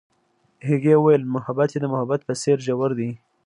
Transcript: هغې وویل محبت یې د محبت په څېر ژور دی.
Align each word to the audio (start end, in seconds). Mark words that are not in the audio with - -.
هغې 0.67 0.93
وویل 0.97 1.23
محبت 1.35 1.69
یې 1.73 1.79
د 1.81 1.85
محبت 1.93 2.21
په 2.25 2.33
څېر 2.41 2.57
ژور 2.67 2.91
دی. 2.99 3.11